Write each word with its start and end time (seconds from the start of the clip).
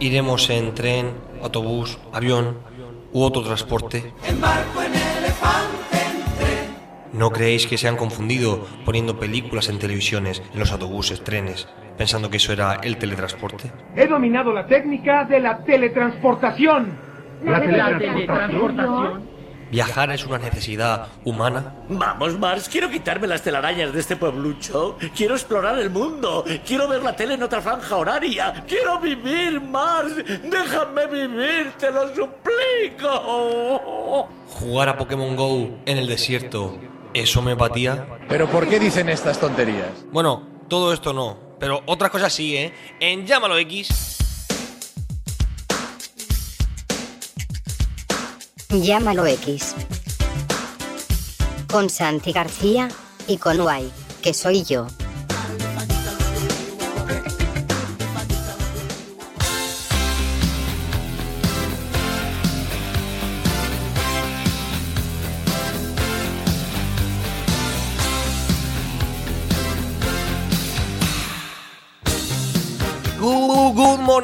¿Iremos 0.00 0.50
en 0.50 0.74
tren, 0.74 1.12
autobús, 1.42 1.98
avión 2.12 2.58
u 3.12 3.22
otro 3.22 3.42
transporte? 3.42 4.12
¿No 7.12 7.30
creéis 7.30 7.66
que 7.66 7.78
se 7.78 7.86
han 7.86 7.96
confundido 7.96 8.66
poniendo 8.84 9.18
películas 9.18 9.68
en 9.68 9.78
televisiones, 9.78 10.42
en 10.52 10.58
los 10.58 10.72
autobuses, 10.72 11.22
trenes, 11.22 11.68
pensando 11.96 12.28
que 12.28 12.38
eso 12.38 12.52
era 12.52 12.74
el 12.82 12.96
teletransporte? 12.98 13.70
He 13.94 14.06
dominado 14.06 14.52
la 14.52 14.66
técnica 14.66 15.24
de 15.24 15.38
la 15.38 15.58
teletransportación. 15.58 16.88
La 17.44 17.60
teletransportación. 17.60 19.33
¿Viajar 19.74 20.12
es 20.12 20.24
una 20.24 20.38
necesidad 20.38 21.08
humana? 21.24 21.74
Vamos, 21.88 22.38
Mars, 22.38 22.68
quiero 22.68 22.88
quitarme 22.88 23.26
las 23.26 23.42
telarañas 23.42 23.92
de 23.92 23.98
este 23.98 24.14
pueblucho. 24.14 24.96
Quiero 25.16 25.34
explorar 25.34 25.76
el 25.80 25.90
mundo. 25.90 26.44
Quiero 26.64 26.86
ver 26.86 27.02
la 27.02 27.16
tele 27.16 27.34
en 27.34 27.42
otra 27.42 27.60
franja 27.60 27.96
horaria. 27.96 28.64
Quiero 28.68 29.00
vivir, 29.00 29.60
Mars. 29.60 30.14
Déjame 30.44 31.08
vivir, 31.08 31.72
te 31.76 31.90
lo 31.90 32.06
suplico. 32.14 33.08
¿Jugar 34.46 34.90
a 34.90 34.96
Pokémon 34.96 35.34
Go 35.34 35.80
en 35.84 35.98
el 35.98 36.06
desierto 36.06 36.78
es 37.12 37.36
homeopatía? 37.36 38.06
¿Pero 38.28 38.48
por 38.48 38.68
qué 38.68 38.78
dicen 38.78 39.08
estas 39.08 39.40
tonterías? 39.40 39.90
Bueno, 40.12 40.40
todo 40.68 40.92
esto 40.92 41.12
no, 41.12 41.36
pero 41.58 41.82
otras 41.86 42.12
cosas 42.12 42.32
sí, 42.32 42.56
¿eh? 42.56 42.72
En 43.00 43.26
Llámalo 43.26 43.58
X. 43.58 44.13
Llámalo 48.82 49.24
X. 49.26 49.74
Con 51.70 51.88
Santi 51.88 52.32
García 52.32 52.88
y 53.28 53.36
con 53.36 53.58
Guay, 53.58 53.90
que 54.22 54.34
soy 54.34 54.64
yo. 54.64 54.88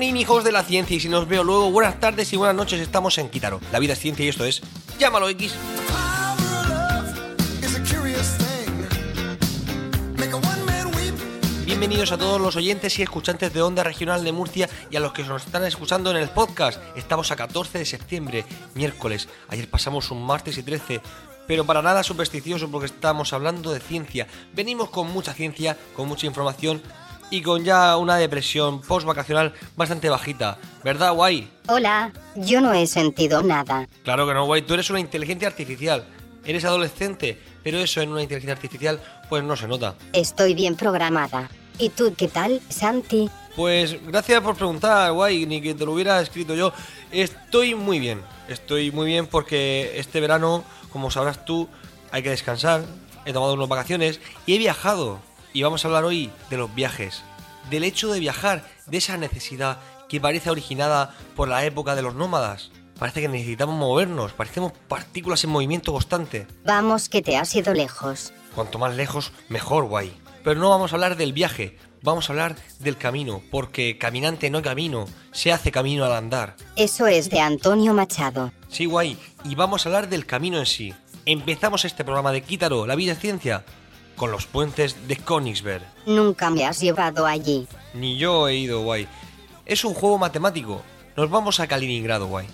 Morning, 0.01 0.19
hijos 0.19 0.45
de 0.45 0.53
la 0.53 0.63
ciencia. 0.63 0.97
Y 0.97 1.01
si 1.01 1.11
nos 1.11 1.29
veo 1.29 1.45
luego, 1.45 1.71
buenas 1.71 2.01
tardes 2.01 2.33
y 2.33 2.37
buenas 2.37 2.57
noches. 2.57 2.81
Estamos 2.81 3.19
en 3.19 3.29
Quítaro. 3.29 3.61
La 3.71 3.79
vida 3.79 3.93
es 3.93 3.99
ciencia 3.99 4.25
y 4.25 4.31
esto 4.31 4.47
es 4.47 4.63
Llámalo 4.99 5.29
X. 5.29 5.55
Bienvenidos 11.67 12.13
a 12.13 12.19
todos 12.19 12.41
los 12.41 12.57
oyentes 12.57 12.99
y 12.99 13.03
escuchantes 13.03 13.53
de 13.53 13.61
Onda 13.61 13.85
Regional 13.85 14.25
de 14.25 14.33
Murcia 14.33 14.71
y 14.91 14.97
a 14.97 15.01
los 15.01 15.13
que 15.13 15.23
nos 15.23 15.45
están 15.45 15.67
escuchando 15.67 16.11
en 16.11 16.17
el 16.17 16.31
podcast. 16.31 16.81
Estamos 16.97 17.31
a 17.31 17.37
14 17.37 17.77
de 17.77 17.85
septiembre, 17.85 18.47
miércoles. 18.75 19.29
Ayer 19.49 19.69
pasamos 19.69 20.11
un 20.11 20.25
martes 20.25 20.57
y 20.57 20.63
13, 20.63 21.03
pero 21.47 21.67
para 21.67 21.83
nada 21.83 22.03
supersticioso 22.03 22.71
porque 22.71 22.87
estamos 22.87 23.35
hablando 23.35 23.71
de 23.71 23.81
ciencia. 23.81 24.27
Venimos 24.55 24.89
con 24.89 25.13
mucha 25.13 25.35
ciencia, 25.35 25.77
con 25.95 26.09
mucha 26.09 26.27
información 26.27 26.81
y 27.31 27.43
con 27.43 27.65
ya 27.65 27.97
una 27.97 28.17
depresión 28.17 28.81
post-vacacional 28.81 29.55
bastante 29.77 30.09
bajita. 30.09 30.59
¿Verdad, 30.83 31.15
Guay? 31.15 31.49
Hola, 31.69 32.13
yo 32.35 32.61
no 32.61 32.73
he 32.73 32.87
sentido 32.87 33.43
nada. 33.43 33.89
Claro 34.03 34.27
que 34.27 34.35
no, 34.35 34.47
Guay. 34.47 34.63
Tú 34.63 34.75
eres 34.75 34.91
una 34.91 35.01
inteligencia 35.01 35.49
artificial. 35.49 36.05
Eres 36.45 36.65
adolescente, 36.65 37.39
pero 37.63 37.79
eso 37.79 38.01
en 38.01 38.11
una 38.11 38.23
inteligencia 38.23 38.55
artificial 38.55 39.01
pues 39.29 39.45
no 39.45 39.57
se 39.57 39.69
nota. 39.69 39.95
Estoy 40.13 40.55
bien 40.55 40.75
programada. 40.75 41.49
¿Y 41.79 41.91
tú 41.91 42.13
qué 42.17 42.29
tal, 42.29 42.61
Santi? 42.69 43.31
Pues 43.57 43.97
gracias 44.07 44.41
por 44.43 44.57
preguntar, 44.57 45.13
guay, 45.13 45.47
ni 45.47 45.61
que 45.61 45.75
te 45.75 45.85
lo 45.85 45.93
hubiera 45.93 46.21
escrito 46.21 46.55
yo. 46.55 46.73
Estoy 47.11 47.75
muy 47.75 47.99
bien, 47.99 48.23
estoy 48.49 48.91
muy 48.91 49.07
bien 49.07 49.27
porque 49.27 49.93
este 49.97 50.21
verano, 50.21 50.65
como 50.93 51.11
sabrás 51.11 51.45
tú, 51.45 51.69
hay 52.11 52.23
que 52.23 52.31
descansar. 52.31 52.85
He 53.25 53.33
tomado 53.33 53.55
unas 53.55 53.69
vacaciones 53.69 54.21
y 54.47 54.55
he 54.55 54.59
viajado. 54.59 55.21
Y 55.53 55.63
vamos 55.63 55.85
a 55.85 55.89
hablar 55.89 56.05
hoy 56.05 56.31
de 56.49 56.57
los 56.57 56.73
viajes, 56.75 57.23
del 57.71 57.83
hecho 57.83 58.13
de 58.13 58.21
viajar, 58.21 58.65
de 58.87 58.99
esa 58.99 59.17
necesidad 59.17 59.81
que 60.09 60.21
parece 60.21 60.51
originada 60.51 61.15
por 61.35 61.49
la 61.49 61.65
época 61.65 61.97
de 61.97 62.03
los 62.03 62.15
nómadas. 62.15 62.71
Parece 62.99 63.23
que 63.23 63.29
necesitamos 63.29 63.75
movernos, 63.75 64.33
parecemos 64.33 64.73
partículas 64.87 65.43
en 65.43 65.51
movimiento 65.51 65.93
constante. 65.93 66.47
Vamos 66.65 67.09
que 67.09 67.23
te 67.23 67.37
has 67.37 67.55
ido 67.57 67.75
lejos. 67.75 68.33
Cuanto 68.55 68.79
más 68.79 68.95
lejos, 68.95 69.33
mejor, 69.49 69.87
guay. 69.87 70.13
Pero 70.45 70.61
no 70.61 70.71
vamos 70.71 70.93
a 70.93 70.97
hablar 70.97 71.17
del 71.17 71.33
viaje, 71.33 71.77
vamos 72.03 72.29
a 72.29 72.33
hablar 72.33 72.57
del 72.79 72.97
camino, 72.97 73.43
porque 73.51 73.99
caminante 73.99 74.51
no 74.51 74.63
camino, 74.63 75.07
se 75.33 75.53
hace 75.53 75.73
camino 75.73 76.05
al 76.05 76.13
andar. 76.13 76.57
Eso 76.77 77.07
es 77.07 77.29
de 77.29 77.41
Antonio 77.41 77.93
Machado. 77.93 78.53
Sí, 78.69 78.87
guay, 78.87 79.19
y 79.45 79.55
vamos 79.57 79.85
a 79.85 79.89
hablar 79.89 80.09
del 80.09 80.27
camino 80.27 80.59
en 80.59 80.67
sí. 80.67 80.95
Empezamos 81.27 81.85
este 81.85 82.05
programa 82.05 82.33
de 82.33 82.43
Quítaro, 82.43 82.87
la 82.87 82.95
vida 82.95 83.13
es 83.13 83.19
ciencia, 83.19 83.65
con 84.21 84.31
los 84.31 84.45
puentes 84.45 85.09
de 85.09 85.17
Königsberg. 85.17 85.83
Nunca 86.05 86.51
me 86.51 86.67
has 86.67 86.79
llevado 86.79 87.25
allí. 87.25 87.67
Ni 87.95 88.19
yo 88.19 88.49
he 88.49 88.55
ido, 88.55 88.83
guay. 88.83 89.09
Es 89.65 89.83
un 89.83 89.95
juego 89.95 90.19
matemático. 90.19 90.83
Nos 91.17 91.31
vamos 91.31 91.59
a 91.59 91.67
Kaliningrado, 91.67 92.27
guay. 92.27 92.47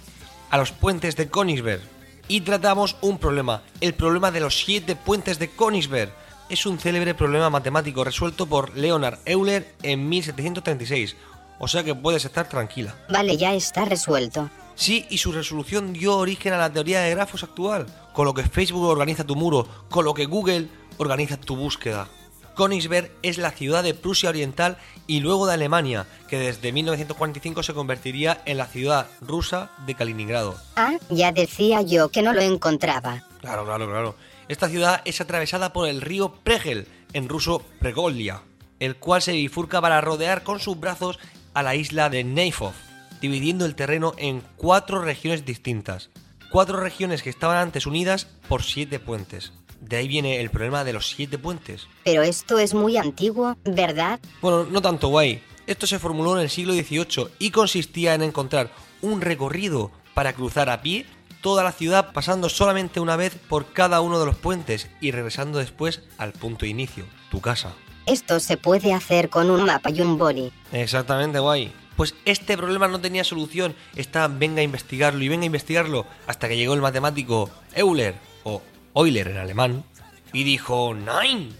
A 0.50 0.58
los 0.58 0.70
puentes 0.70 1.16
de 1.16 1.28
Königsberg. 1.28 1.82
Y 2.28 2.42
tratamos 2.42 2.94
un 3.00 3.18
problema, 3.18 3.64
el 3.80 3.94
problema 3.94 4.30
de 4.30 4.38
los 4.38 4.60
siete 4.60 4.94
puentes 4.94 5.40
de 5.40 5.50
Königsberg. 5.50 6.12
Es 6.48 6.66
un 6.66 6.78
célebre 6.78 7.14
problema 7.14 7.50
matemático 7.50 8.04
resuelto 8.04 8.46
por 8.46 8.76
Leonard 8.76 9.18
Euler 9.24 9.74
en 9.82 10.08
1736. 10.08 11.16
O 11.58 11.66
sea 11.66 11.82
que 11.82 11.96
puedes 11.96 12.24
estar 12.24 12.48
tranquila. 12.48 12.94
Vale, 13.08 13.36
ya 13.36 13.54
está 13.54 13.84
resuelto. 13.84 14.48
Sí, 14.76 15.04
y 15.10 15.18
su 15.18 15.32
resolución 15.32 15.94
dio 15.94 16.16
origen 16.16 16.52
a 16.52 16.58
la 16.58 16.72
teoría 16.72 17.00
de 17.00 17.10
grafos 17.10 17.42
actual, 17.42 17.86
con 18.12 18.24
lo 18.24 18.34
que 18.34 18.44
Facebook 18.44 18.84
organiza 18.84 19.24
tu 19.24 19.34
muro, 19.34 19.66
con 19.88 20.04
lo 20.04 20.14
que 20.14 20.26
Google 20.26 20.68
organiza 20.98 21.36
tu 21.36 21.56
búsqueda. 21.56 22.08
Königsberg 22.56 23.12
es 23.22 23.36
la 23.36 23.50
ciudad 23.50 23.84
de 23.84 23.94
Prusia 23.94 24.30
Oriental 24.30 24.78
y 25.06 25.20
luego 25.20 25.46
de 25.46 25.54
Alemania, 25.54 26.06
que 26.26 26.38
desde 26.38 26.72
1945 26.72 27.62
se 27.62 27.74
convertiría 27.74 28.40
en 28.46 28.56
la 28.56 28.66
ciudad 28.66 29.08
rusa 29.20 29.70
de 29.86 29.94
Kaliningrado. 29.94 30.56
Ah, 30.74 30.94
ya 31.10 31.32
decía 31.32 31.82
yo 31.82 32.08
que 32.08 32.22
no 32.22 32.32
lo 32.32 32.40
encontraba. 32.40 33.24
Claro, 33.40 33.64
claro, 33.64 33.86
claro. 33.86 34.16
Esta 34.48 34.68
ciudad 34.68 35.02
es 35.04 35.20
atravesada 35.20 35.72
por 35.72 35.86
el 35.88 36.00
río 36.00 36.32
Pregel, 36.32 36.88
en 37.12 37.28
ruso 37.28 37.62
Pregolia, 37.78 38.42
el 38.80 38.96
cual 38.96 39.22
se 39.22 39.32
bifurca 39.32 39.80
para 39.80 40.00
rodear 40.00 40.42
con 40.42 40.58
sus 40.58 40.78
brazos 40.80 41.18
a 41.52 41.62
la 41.62 41.74
isla 41.74 42.10
de 42.10 42.24
Neifov, 42.24 42.72
dividiendo 43.20 43.66
el 43.66 43.74
terreno 43.74 44.14
en 44.18 44.42
cuatro 44.56 45.02
regiones 45.02 45.44
distintas. 45.44 46.10
Cuatro 46.50 46.78
regiones 46.80 47.22
que 47.22 47.30
estaban 47.30 47.58
antes 47.58 47.86
unidas 47.86 48.28
por 48.48 48.62
siete 48.62 48.98
puentes. 48.98 49.52
De 49.80 49.96
ahí 49.96 50.08
viene 50.08 50.40
el 50.40 50.50
problema 50.50 50.84
de 50.84 50.92
los 50.92 51.08
siete 51.08 51.38
puentes. 51.38 51.86
Pero 52.04 52.22
esto 52.22 52.58
es 52.58 52.74
muy 52.74 52.96
antiguo, 52.96 53.56
¿verdad? 53.64 54.20
Bueno, 54.40 54.64
no 54.64 54.82
tanto 54.82 55.08
guay. 55.08 55.42
Esto 55.66 55.86
se 55.86 55.98
formuló 55.98 56.36
en 56.36 56.42
el 56.42 56.50
siglo 56.50 56.74
XVIII 56.74 57.28
y 57.38 57.50
consistía 57.50 58.14
en 58.14 58.22
encontrar 58.22 58.70
un 59.02 59.20
recorrido 59.20 59.90
para 60.14 60.32
cruzar 60.32 60.70
a 60.70 60.80
pie 60.82 61.06
toda 61.40 61.62
la 61.62 61.72
ciudad 61.72 62.12
pasando 62.12 62.48
solamente 62.48 62.98
una 62.98 63.16
vez 63.16 63.36
por 63.48 63.72
cada 63.72 64.00
uno 64.00 64.18
de 64.18 64.26
los 64.26 64.36
puentes 64.36 64.88
y 65.00 65.12
regresando 65.12 65.58
después 65.58 66.02
al 66.18 66.32
punto 66.32 66.64
de 66.64 66.70
inicio, 66.70 67.04
tu 67.30 67.40
casa. 67.40 67.72
Esto 68.06 68.40
se 68.40 68.56
puede 68.56 68.92
hacer 68.92 69.28
con 69.28 69.50
un 69.50 69.64
mapa 69.64 69.90
y 69.90 70.00
un 70.00 70.18
boli. 70.18 70.52
Exactamente, 70.72 71.38
guay. 71.38 71.72
Pues 71.96 72.14
este 72.24 72.56
problema 72.56 72.88
no 72.88 73.00
tenía 73.00 73.24
solución. 73.24 73.74
Está, 73.94 74.28
venga 74.28 74.60
a 74.60 74.64
investigarlo 74.64 75.22
y 75.22 75.28
venga 75.28 75.42
a 75.42 75.46
investigarlo. 75.46 76.06
Hasta 76.26 76.48
que 76.48 76.56
llegó 76.56 76.74
el 76.74 76.80
matemático 76.80 77.50
Euler, 77.74 78.14
o 78.44 78.62
Euler 78.96 79.28
en 79.28 79.36
alemán, 79.36 79.84
y 80.32 80.42
dijo, 80.44 80.94
Nein, 80.94 81.54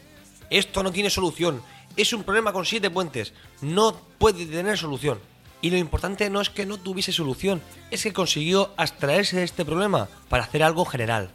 esto 0.50 0.83
no 0.83 0.91
tiene 0.91 1.11
solución. 1.11 1.62
Es 1.97 2.12
un 2.12 2.25
problema 2.25 2.53
con 2.53 2.65
siete 2.65 2.91
puentes. 2.91 3.33
No 3.61 3.94
puede 4.19 4.47
tener 4.47 4.77
solución. 4.79 5.19
Y 5.62 5.71
lo 5.71 5.77
importante 5.77 6.29
no 6.31 6.41
es 6.41 6.50
que 6.50 6.67
no 6.67 6.79
tuviese 6.79 7.12
solución, 7.12 7.62
es 7.91 8.03
que 8.03 8.12
consiguió 8.12 8.73
abstraerse 8.77 9.37
de 9.37 9.44
este 9.44 9.65
problema 9.65 10.09
para 10.29 10.44
hacer 10.44 10.62
algo 10.62 10.85
general. 10.85 11.31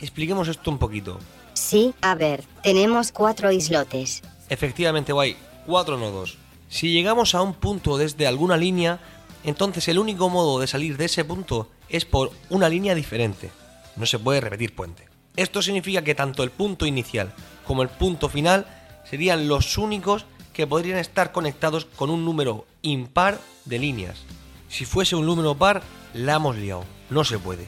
Expliquemos 0.00 0.48
esto 0.48 0.70
un 0.70 0.78
poquito. 0.78 1.18
Sí, 1.54 1.94
a 2.00 2.14
ver, 2.14 2.44
tenemos 2.62 3.12
cuatro 3.12 3.50
islotes. 3.50 4.22
Efectivamente, 4.48 5.12
guay, 5.12 5.36
cuatro 5.66 5.96
nodos. 5.98 6.38
Si 6.68 6.92
llegamos 6.92 7.34
a 7.34 7.42
un 7.42 7.54
punto 7.54 7.96
desde 7.96 8.26
alguna 8.26 8.56
línea, 8.56 9.00
entonces 9.44 9.86
el 9.88 9.98
único 9.98 10.28
modo 10.30 10.60
de 10.60 10.66
salir 10.66 10.96
de 10.96 11.06
ese 11.06 11.24
punto 11.24 11.68
es 11.88 12.04
por 12.04 12.30
una 12.50 12.68
línea 12.68 12.94
diferente. 12.94 13.50
No 13.96 14.06
se 14.06 14.18
puede 14.18 14.40
repetir 14.40 14.74
puente. 14.74 15.13
Esto 15.36 15.62
significa 15.62 16.02
que 16.02 16.14
tanto 16.14 16.42
el 16.42 16.50
punto 16.50 16.86
inicial 16.86 17.32
como 17.66 17.82
el 17.82 17.88
punto 17.88 18.28
final 18.28 18.66
serían 19.08 19.48
los 19.48 19.78
únicos 19.78 20.26
que 20.52 20.66
podrían 20.66 20.98
estar 20.98 21.32
conectados 21.32 21.84
con 21.84 22.10
un 22.10 22.24
número 22.24 22.66
impar 22.82 23.40
de 23.64 23.78
líneas. 23.78 24.22
Si 24.68 24.84
fuese 24.84 25.16
un 25.16 25.26
número 25.26 25.56
par, 25.56 25.82
la 26.12 26.34
hemos 26.36 26.56
liado. 26.56 26.84
No 27.10 27.24
se 27.24 27.38
puede. 27.38 27.66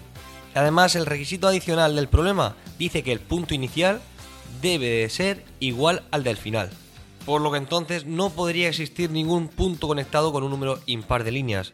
Además, 0.54 0.94
el 0.94 1.06
requisito 1.06 1.48
adicional 1.48 1.96
del 1.96 2.08
problema 2.08 2.54
dice 2.78 3.02
que 3.02 3.12
el 3.12 3.20
punto 3.20 3.52
inicial 3.52 4.00
debe 4.62 4.88
de 4.88 5.10
ser 5.10 5.44
igual 5.60 6.02
al 6.10 6.24
del 6.24 6.36
final. 6.36 6.70
Por 7.26 7.40
lo 7.40 7.50
que 7.50 7.58
entonces 7.58 8.06
no 8.06 8.30
podría 8.30 8.68
existir 8.68 9.10
ningún 9.10 9.48
punto 9.48 9.88
conectado 9.88 10.32
con 10.32 10.44
un 10.44 10.50
número 10.50 10.78
impar 10.86 11.24
de 11.24 11.32
líneas. 11.32 11.72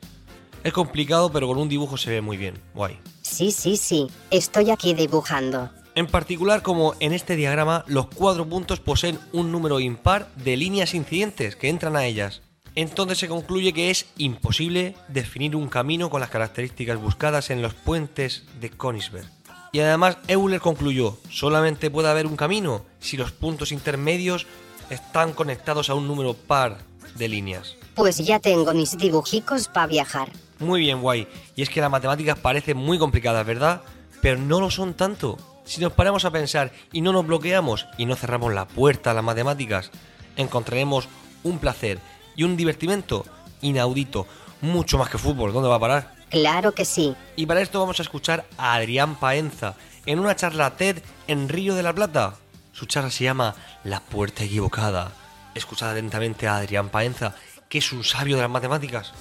Es 0.64 0.72
complicado, 0.72 1.30
pero 1.30 1.46
con 1.46 1.58
un 1.58 1.68
dibujo 1.68 1.96
se 1.96 2.10
ve 2.10 2.20
muy 2.22 2.36
bien. 2.36 2.54
Guay. 2.74 2.98
Sí, 3.20 3.52
sí, 3.52 3.76
sí. 3.76 4.06
Estoy 4.30 4.70
aquí 4.70 4.94
dibujando. 4.94 5.70
En 5.94 6.06
particular, 6.06 6.62
como 6.62 6.94
en 7.00 7.12
este 7.12 7.36
diagrama, 7.36 7.84
los 7.86 8.06
cuatro 8.06 8.46
puntos 8.46 8.80
poseen 8.80 9.18
un 9.32 9.52
número 9.52 9.78
impar 9.78 10.28
de 10.36 10.56
líneas 10.56 10.94
incidentes 10.94 11.54
que 11.54 11.68
entran 11.68 11.96
a 11.96 12.06
ellas. 12.06 12.40
Entonces 12.74 13.18
se 13.18 13.28
concluye 13.28 13.74
que 13.74 13.90
es 13.90 14.06
imposible 14.16 14.94
definir 15.08 15.54
un 15.54 15.68
camino 15.68 16.08
con 16.08 16.20
las 16.20 16.30
características 16.30 16.98
buscadas 16.98 17.50
en 17.50 17.60
los 17.60 17.74
puentes 17.74 18.44
de 18.58 18.70
Königsberg. 18.70 19.28
Y 19.72 19.80
además 19.80 20.16
Euler 20.28 20.60
concluyó, 20.60 21.18
solamente 21.30 21.90
puede 21.90 22.08
haber 22.08 22.26
un 22.26 22.36
camino 22.36 22.86
si 22.98 23.18
los 23.18 23.32
puntos 23.32 23.70
intermedios 23.70 24.46
están 24.88 25.34
conectados 25.34 25.90
a 25.90 25.94
un 25.94 26.06
número 26.06 26.32
par 26.32 26.78
de 27.16 27.28
líneas. 27.28 27.76
Pues 27.94 28.16
ya 28.18 28.40
tengo 28.40 28.72
mis 28.72 28.96
dibujicos 28.96 29.68
para 29.68 29.86
viajar. 29.86 30.30
Muy 30.58 30.80
bien, 30.80 31.02
guay. 31.02 31.28
Y 31.54 31.62
es 31.62 31.68
que 31.68 31.82
las 31.82 31.90
matemáticas 31.90 32.38
parecen 32.38 32.78
muy 32.78 32.98
complicadas, 32.98 33.44
¿verdad? 33.46 33.82
Pero 34.22 34.38
no 34.38 34.60
lo 34.60 34.70
son 34.70 34.94
tanto. 34.94 35.36
Si 35.64 35.80
nos 35.80 35.92
paramos 35.92 36.24
a 36.24 36.30
pensar 36.30 36.72
y 36.92 37.00
no 37.00 37.12
nos 37.12 37.26
bloqueamos 37.26 37.86
y 37.96 38.06
no 38.06 38.16
cerramos 38.16 38.52
la 38.52 38.66
puerta 38.66 39.10
a 39.10 39.14
las 39.14 39.24
matemáticas, 39.24 39.90
encontraremos 40.36 41.08
un 41.44 41.58
placer 41.58 41.98
y 42.36 42.44
un 42.44 42.56
divertimento 42.56 43.24
inaudito, 43.60 44.26
mucho 44.60 44.98
más 44.98 45.08
que 45.08 45.18
fútbol. 45.18 45.52
¿Dónde 45.52 45.68
va 45.68 45.76
a 45.76 45.80
parar? 45.80 46.14
Claro 46.30 46.72
que 46.72 46.84
sí. 46.84 47.14
Y 47.36 47.46
para 47.46 47.60
esto 47.60 47.78
vamos 47.78 47.98
a 48.00 48.02
escuchar 48.02 48.44
a 48.56 48.74
Adrián 48.74 49.16
Paenza 49.16 49.74
en 50.06 50.18
una 50.18 50.34
charla 50.34 50.76
TED 50.76 51.02
en 51.28 51.48
Río 51.48 51.74
de 51.74 51.82
la 51.82 51.94
Plata. 51.94 52.34
Su 52.72 52.86
charla 52.86 53.10
se 53.10 53.24
llama 53.24 53.54
La 53.84 54.00
puerta 54.00 54.44
equivocada. 54.44 55.12
Escuchad 55.54 55.90
atentamente 55.90 56.48
a 56.48 56.56
Adrián 56.56 56.88
Paenza, 56.88 57.34
que 57.68 57.78
es 57.78 57.92
un 57.92 58.02
sabio 58.02 58.36
de 58.36 58.42
las 58.42 58.50
matemáticas. 58.50 59.12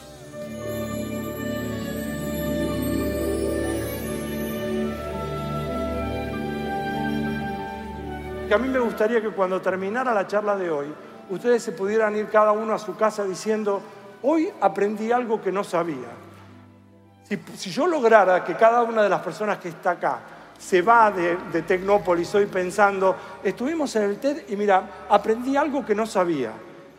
A 8.53 8.57
mí 8.57 8.68
me 8.68 8.80
gustaría 8.80 9.21
que 9.21 9.30
cuando 9.30 9.62
terminara 9.62 10.13
la 10.13 10.27
charla 10.27 10.57
de 10.57 10.69
hoy, 10.69 10.88
ustedes 11.30 11.63
se 11.63 11.71
pudieran 11.71 12.15
ir 12.18 12.27
cada 12.27 12.51
uno 12.51 12.74
a 12.74 12.80
su 12.80 12.98
casa 12.98 13.24
diciendo, 13.24 13.81
hoy 14.24 14.50
aprendí 14.59 15.12
algo 15.12 15.42
que 15.42 15.51
no 15.51 15.63
sabía. 15.63 16.09
Si, 17.24 17.39
si 17.56 17.69
yo 17.71 17.88
lograra 17.88 18.44
que 18.44 18.56
cada 18.56 18.83
una 18.83 19.03
de 19.03 19.09
las 19.09 19.21
personas 19.21 19.57
que 19.57 19.69
está 19.69 19.92
acá 19.92 20.19
se 20.59 20.81
va 20.81 21.09
de, 21.12 21.38
de 21.51 21.62
Tecnópolis 21.62 22.36
hoy 22.36 22.45
pensando, 22.45 23.15
estuvimos 23.42 23.95
en 23.95 24.03
el 24.03 24.18
TED 24.18 24.44
y 24.50 24.57
mira, 24.57 25.06
aprendí 25.09 25.56
algo 25.56 25.86
que 25.86 25.95
no 25.95 26.06
sabía. 26.06 26.51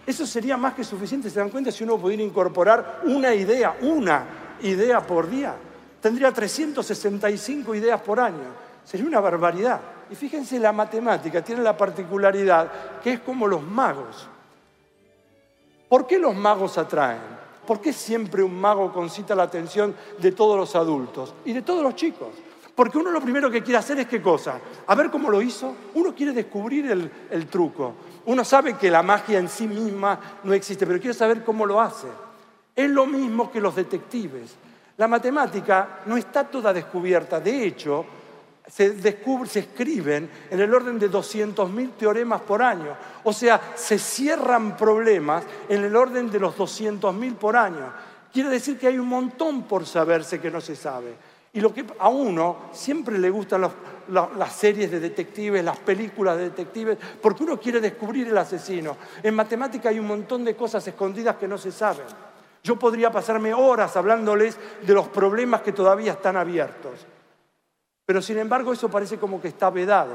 Eso 0.07 0.27
sería 0.27 0.57
más 0.57 0.73
que 0.75 0.83
suficiente, 0.83 1.29
¿se 1.29 1.39
dan 1.39 1.51
cuenta? 1.51 1.71
Si 1.71 1.85
uno 1.85 1.99
pudiera 1.99 2.23
incorporar 2.23 3.03
una 3.05 3.35
idea, 3.35 3.77
una 3.83 4.25
idea 4.63 5.01
por 5.01 5.29
día, 5.29 5.55
tendría 6.01 6.33
365 6.33 7.75
ideas 7.75 8.01
por 8.01 8.19
año. 8.19 8.49
Sería 8.85 9.07
una 9.07 9.21
barbaridad. 9.21 9.81
Y 10.13 10.15
fíjense, 10.15 10.61
la 10.61 10.73
matemática 10.73 11.43
tiene 11.43 11.63
la 11.63 11.75
particularidad 11.75 13.01
que 13.03 13.15
es 13.15 13.21
como 13.21 13.49
los 13.49 13.63
magos. 13.63 14.29
¿Por 15.89 16.07
qué 16.07 16.19
los 16.19 16.37
magos 16.37 16.77
atraen? 16.77 17.23
¿Por 17.67 17.81
qué 17.81 17.95
siempre 17.95 18.43
un 18.43 18.61
mago 18.61 18.93
concita 18.93 19.35
la 19.35 19.45
atención 19.45 19.97
de 20.19 20.33
todos 20.33 20.59
los 20.59 20.77
adultos 20.77 21.33
y 21.47 21.55
de 21.55 21.63
todos 21.63 21.83
los 21.83 21.97
chicos? 21.97 22.29
Porque 22.75 22.99
uno 22.99 23.11
lo 23.11 23.23
primero 23.23 23.51
que 23.51 23.63
quiere 23.63 23.79
hacer 23.79 24.01
es 24.01 24.07
qué 24.07 24.21
cosa? 24.21 24.61
A 24.87 24.95
ver 24.95 25.11
cómo 25.11 25.31
lo 25.31 25.41
hizo. 25.41 25.75
Uno 25.95 26.15
quiere 26.15 26.33
descubrir 26.33 26.91
el, 26.91 27.11
el 27.31 27.47
truco. 27.47 27.95
Uno 28.27 28.45
sabe 28.45 28.75
que 28.75 28.91
la 28.91 29.03
magia 29.03 29.39
en 29.39 29.49
sí 29.49 29.67
misma 29.67 30.21
no 30.45 30.53
existe, 30.53 30.87
pero 30.87 31.01
quiere 31.01 31.15
saber 31.15 31.43
cómo 31.43 31.65
lo 31.65 31.81
hace. 31.81 32.09
Es 32.77 32.91
lo 32.91 33.07
mismo 33.07 33.51
que 33.51 33.63
los 33.63 33.75
detectives. 33.75 34.57
La 34.99 35.09
matemática 35.09 36.01
no 36.05 36.19
está 36.19 36.45
toda 36.45 36.71
descubierta. 36.71 37.41
De 37.41 37.65
hecho, 37.67 38.05
se, 38.67 38.91
descubre, 38.91 39.49
se 39.49 39.61
escriben 39.61 40.31
en 40.51 40.61
el 40.61 40.73
orden 40.73 40.99
de 40.99 41.11
200.000 41.11 41.93
teoremas 41.97 42.41
por 42.43 42.63
año. 42.63 42.97
O 43.25 43.33
sea, 43.33 43.61
se 43.75 43.99
cierran 43.99 44.77
problemas 44.77 45.45
en 45.69 45.85
el 45.85 45.95
orden 45.97 46.31
de 46.31 46.41
los 46.41 46.57
200.000 46.57 47.35
por 47.37 47.57
año. 47.57 47.93
Quiere 48.33 48.49
decir 48.49 48.79
que 48.79 48.87
hay 48.87 48.99
un 48.99 49.09
montón 49.09 49.65
por 49.65 49.85
saberse 49.85 50.41
que 50.41 50.51
no 50.51 50.61
se 50.61 50.77
sabe. 50.77 51.15
Y 51.55 51.61
lo 51.61 51.75
que 51.75 51.85
a 51.99 52.09
uno 52.09 52.71
siempre 52.73 53.19
le 53.19 53.29
gustan 53.29 53.69
las 54.09 54.53
series 54.55 54.91
de 54.91 55.01
detectives, 55.01 55.63
las 55.63 55.79
películas 55.79 56.39
de 56.39 56.45
detectives, 56.45 56.97
porque 57.21 57.45
uno 57.45 57.61
quiere 57.61 57.79
descubrir 57.79 58.29
el 58.29 58.39
asesino. 58.39 58.97
En 59.23 59.35
matemática 59.35 59.91
hay 59.91 59.99
un 59.99 60.07
montón 60.07 60.45
de 60.45 60.57
cosas 60.57 60.87
escondidas 60.89 61.37
que 61.37 61.47
no 61.47 61.59
se 61.59 61.71
saben. 61.71 62.07
Yo 62.63 62.79
podría 62.79 63.11
pasarme 63.11 63.53
horas 63.53 63.97
hablándoles 63.97 64.57
de 64.81 64.95
los 64.95 65.09
problemas 65.09 65.61
que 65.61 65.73
todavía 65.73 66.13
están 66.13 66.37
abiertos. 66.39 67.07
Pero 68.13 68.21
sin 68.21 68.37
embargo 68.37 68.75
eso 68.75 68.91
parece 68.91 69.17
como 69.17 69.41
que 69.41 69.49
está 69.49 69.71
vedado. 69.71 70.13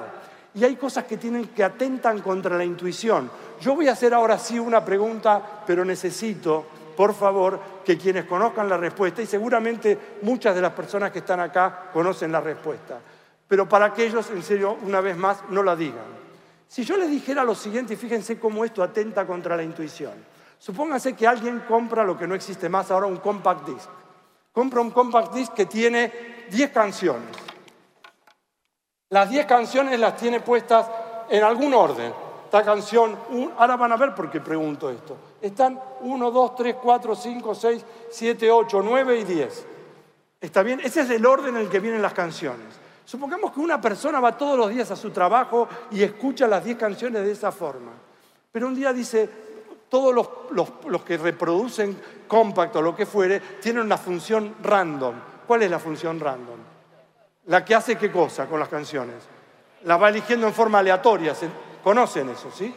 Y 0.53 0.63
hay 0.63 0.75
cosas 0.75 1.05
que 1.05 1.17
tienen 1.17 1.47
que 1.47 1.63
atentan 1.63 2.21
contra 2.21 2.55
la 2.55 2.63
intuición. 2.63 3.27
Yo 3.59 3.73
voy 3.73 3.87
a 3.87 3.93
hacer 3.93 4.13
ahora 4.13 4.37
sí 4.37 4.59
una 4.59 4.85
pregunta, 4.85 5.63
pero 5.65 5.83
necesito, 5.83 6.63
por 6.95 7.15
favor, 7.15 7.59
que 7.83 7.97
quienes 7.97 8.25
conozcan 8.25 8.69
la 8.69 8.77
respuesta, 8.77 9.23
y 9.23 9.25
seguramente 9.25 9.97
muchas 10.21 10.53
de 10.53 10.61
las 10.61 10.73
personas 10.73 11.11
que 11.11 11.17
están 11.17 11.39
acá 11.39 11.89
conocen 11.91 12.31
la 12.31 12.39
respuesta, 12.39 12.99
pero 13.47 13.67
para 13.67 13.91
que 13.91 14.05
ellos, 14.05 14.29
en 14.29 14.43
serio, 14.43 14.77
una 14.83 15.01
vez 15.01 15.17
más, 15.17 15.39
no 15.49 15.63
la 15.63 15.75
digan. 15.75 16.05
Si 16.67 16.83
yo 16.83 16.97
les 16.97 17.09
dijera 17.09 17.43
lo 17.43 17.55
siguiente, 17.55 17.97
fíjense 17.97 18.37
cómo 18.37 18.63
esto 18.63 18.83
atenta 18.83 19.25
contra 19.25 19.57
la 19.57 19.63
intuición. 19.63 20.13
Supónganse 20.59 21.15
que 21.15 21.25
alguien 21.25 21.63
compra 21.67 22.03
lo 22.03 22.15
que 22.15 22.27
no 22.27 22.35
existe 22.35 22.69
más 22.69 22.91
ahora, 22.91 23.07
un 23.07 23.17
compact 23.17 23.67
disc. 23.67 23.89
Compra 24.51 24.81
un 24.81 24.91
compact 24.91 25.33
disc 25.33 25.51
que 25.55 25.65
tiene 25.65 26.45
10 26.51 26.69
canciones. 26.69 27.46
Las 29.09 29.29
10 29.29 29.45
canciones 29.45 29.99
las 29.99 30.17
tiene 30.17 30.39
puestas 30.41 30.87
en 31.29 31.43
algún 31.43 31.73
orden. 31.73 32.13
Esta 32.45 32.63
canción, 32.63 33.17
un- 33.29 33.53
ahora 33.57 33.75
van 33.75 33.91
a 33.91 33.97
ver 33.97 34.13
por 34.15 34.29
qué 34.29 34.39
pregunto 34.41 34.89
esto. 34.89 35.15
Están 35.41 35.79
1, 36.01 36.31
2, 36.31 36.55
3, 36.55 36.75
4, 36.81 37.15
5, 37.15 37.55
6, 37.55 37.85
7, 38.09 38.51
8, 38.51 38.81
9 38.83 39.17
y 39.19 39.23
10. 39.23 39.65
¿Está 40.39 40.63
bien? 40.63 40.79
Ese 40.83 41.01
es 41.01 41.09
el 41.09 41.25
orden 41.25 41.55
en 41.55 41.61
el 41.63 41.69
que 41.69 41.79
vienen 41.79 42.01
las 42.01 42.13
canciones. 42.13 42.67
Supongamos 43.05 43.51
que 43.53 43.59
una 43.61 43.79
persona 43.79 44.19
va 44.19 44.37
todos 44.37 44.57
los 44.57 44.69
días 44.69 44.91
a 44.91 44.95
su 44.95 45.11
trabajo 45.11 45.67
y 45.91 46.03
escucha 46.03 46.47
las 46.47 46.63
10 46.63 46.77
canciones 46.77 47.23
de 47.23 47.31
esa 47.31 47.51
forma. 47.51 47.91
Pero 48.51 48.67
un 48.67 48.75
día 48.75 48.91
dice, 48.93 49.29
todos 49.89 50.13
los, 50.13 50.27
los- 50.51 50.71
los 50.85 51.03
que 51.03 51.17
reproducen 51.17 51.97
compact 52.27 52.75
o 52.75 52.81
lo 52.81 52.95
que 52.95 53.05
fuere 53.05 53.39
tienen 53.61 53.83
una 53.83 53.97
función 53.97 54.55
random. 54.61 55.15
¿Cuál 55.47 55.63
es 55.63 55.71
la 55.71 55.79
función 55.79 56.19
random? 56.19 56.59
La 57.47 57.63
que 57.65 57.75
hace 57.75 57.95
qué 57.97 58.11
cosa 58.11 58.45
con 58.45 58.59
las 58.59 58.69
canciones. 58.69 59.15
La 59.83 59.97
va 59.97 60.09
eligiendo 60.09 60.47
en 60.47 60.53
forma 60.53 60.79
aleatoria. 60.79 61.33
¿se- 61.35 61.49
¿Conocen 61.83 62.29
eso, 62.29 62.51
sí? 62.51 62.73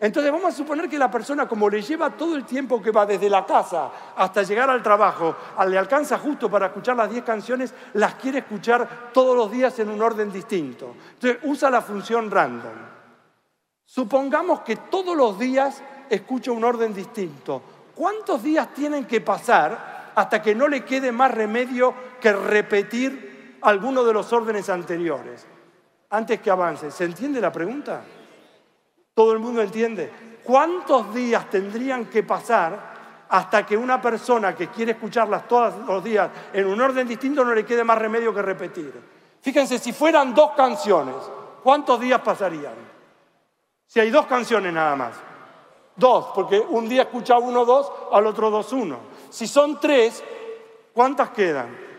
Entonces 0.00 0.32
vamos 0.32 0.52
a 0.52 0.56
suponer 0.56 0.88
que 0.88 0.98
la 0.98 1.08
persona, 1.10 1.46
como 1.46 1.68
le 1.70 1.80
lleva 1.80 2.10
todo 2.10 2.34
el 2.34 2.44
tiempo 2.44 2.82
que 2.82 2.90
va 2.90 3.06
desde 3.06 3.30
la 3.30 3.46
casa 3.46 3.90
hasta 4.16 4.42
llegar 4.42 4.68
al 4.68 4.82
trabajo, 4.82 5.36
le 5.68 5.78
alcanza 5.78 6.18
justo 6.18 6.50
para 6.50 6.66
escuchar 6.66 6.96
las 6.96 7.08
10 7.10 7.22
canciones, 7.24 7.72
las 7.94 8.14
quiere 8.16 8.38
escuchar 8.40 9.10
todos 9.12 9.36
los 9.36 9.50
días 9.50 9.78
en 9.78 9.88
un 9.90 10.02
orden 10.02 10.32
distinto. 10.32 10.94
Entonces 11.14 11.38
usa 11.44 11.70
la 11.70 11.82
función 11.82 12.30
random. 12.32 12.72
Supongamos 13.84 14.60
que 14.60 14.76
todos 14.76 15.16
los 15.16 15.38
días 15.38 15.82
escucha 16.10 16.50
un 16.50 16.64
orden 16.64 16.92
distinto. 16.94 17.62
¿Cuántos 17.94 18.42
días 18.42 18.72
tienen 18.74 19.04
que 19.06 19.20
pasar 19.20 20.12
hasta 20.14 20.42
que 20.42 20.54
no 20.54 20.66
le 20.66 20.84
quede 20.84 21.12
más 21.12 21.30
remedio 21.32 21.94
que 22.20 22.32
repetir 22.32 23.31
alguno 23.62 24.04
de 24.04 24.12
los 24.12 24.32
órdenes 24.32 24.68
anteriores? 24.68 25.46
Antes 26.10 26.40
que 26.40 26.50
avance. 26.50 26.90
¿Se 26.90 27.04
entiende 27.04 27.40
la 27.40 27.50
pregunta? 27.50 28.02
¿Todo 29.14 29.32
el 29.32 29.38
mundo 29.38 29.62
entiende? 29.62 30.10
¿Cuántos 30.44 31.14
días 31.14 31.48
tendrían 31.48 32.06
que 32.06 32.22
pasar 32.22 33.26
hasta 33.28 33.64
que 33.64 33.76
una 33.76 34.00
persona 34.00 34.54
que 34.54 34.68
quiere 34.68 34.92
escucharlas 34.92 35.48
todos 35.48 35.86
los 35.86 36.04
días 36.04 36.30
en 36.52 36.66
un 36.66 36.80
orden 36.80 37.06
distinto 37.06 37.44
no 37.44 37.54
le 37.54 37.64
quede 37.64 37.84
más 37.84 37.98
remedio 37.98 38.34
que 38.34 38.42
repetir? 38.42 38.92
Fíjense, 39.40 39.78
si 39.78 39.92
fueran 39.92 40.34
dos 40.34 40.52
canciones, 40.52 41.16
¿cuántos 41.62 42.00
días 42.00 42.20
pasarían? 42.20 42.74
Si 43.86 44.00
hay 44.00 44.10
dos 44.10 44.26
canciones 44.26 44.72
nada 44.72 44.96
más. 44.96 45.14
Dos, 45.94 46.28
porque 46.34 46.58
un 46.58 46.88
día 46.88 47.02
escucha 47.02 47.38
uno, 47.38 47.64
dos, 47.64 47.92
al 48.12 48.26
otro 48.26 48.50
dos, 48.50 48.72
uno. 48.72 48.98
Si 49.28 49.46
son 49.46 49.78
tres, 49.78 50.24
¿cuántas 50.94 51.30
quedan? 51.30 51.91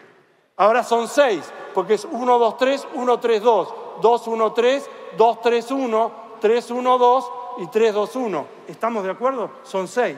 Ahora 0.55 0.83
son 0.83 1.07
seis, 1.07 1.51
porque 1.73 1.95
es 1.95 2.05
1, 2.05 2.39
2, 2.39 2.57
3, 2.57 2.87
1, 2.93 3.19
3, 3.19 3.41
2, 3.41 3.73
2, 4.01 4.27
1, 4.27 4.53
3, 4.53 4.89
2, 5.17 5.41
3, 5.41 5.71
1, 5.71 6.11
3, 6.39 6.71
1, 6.71 6.97
2 6.97 7.31
y 7.57 7.67
3, 7.67 7.93
2, 7.93 8.15
1. 8.15 8.47
¿Estamos 8.67 9.03
de 9.03 9.11
acuerdo? 9.11 9.51
Son 9.63 9.87
seis. 9.87 10.17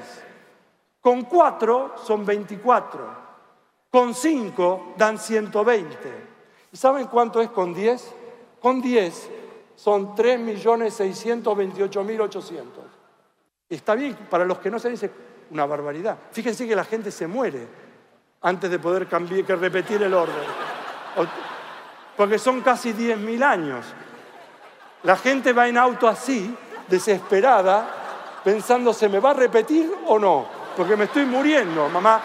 Con 1.00 1.22
cuatro 1.24 1.94
son 2.04 2.26
24. 2.26 3.24
Con 3.92 4.14
cinco 4.14 4.94
dan 4.98 5.18
120. 5.18 5.96
¿Y 6.72 6.78
saben 6.78 7.08
cuánto 7.08 7.42
es 7.42 7.50
con 7.52 7.74
10? 7.74 8.14
Con 8.60 8.82
10 8.82 9.30
son 9.76 10.16
3.628.800. 10.16 12.64
Está 13.70 13.96
bien, 13.96 14.16
para 14.30 14.44
los 14.46 14.60
que 14.60 14.70
no 14.72 14.80
se 14.80 14.90
dice 14.90 15.12
una 15.52 15.66
barbaridad. 15.66 16.18
Fíjense 16.32 16.68
que 16.68 16.76
la 16.76 16.84
gente 16.84 17.12
se 17.12 17.28
muere 17.28 17.85
antes 18.42 18.70
de 18.70 18.80
poder 18.80 19.08
repetir 19.10 20.04
el 20.04 20.14
orden. 20.14 20.44
Porque 22.16 22.40
son 22.40 22.62
casi 22.62 22.94
10.000 22.94 23.44
años. 23.44 23.86
La 25.04 25.18
gente 25.18 25.54
va 25.54 25.68
en 25.68 25.78
auto 25.78 26.08
así, 26.08 26.56
desesperada, 26.88 28.42
pensando, 28.44 28.94
¿se 28.94 29.10
me 29.10 29.20
va 29.20 29.32
a 29.32 29.34
repetir 29.34 29.92
o 30.08 30.18
no? 30.18 30.46
Porque 30.76 30.96
me 30.96 31.06
estoy 31.06 31.26
muriendo, 31.26 31.90
mamá. 31.90 32.22